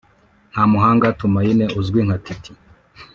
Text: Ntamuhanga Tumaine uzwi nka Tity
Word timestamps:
Ntamuhanga 0.51 1.07
Tumaine 1.19 1.65
uzwi 1.79 1.99
nka 2.05 2.17
Tity 2.25 2.51